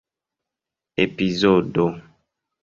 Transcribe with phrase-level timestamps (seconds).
[1.03, 1.85] epizodo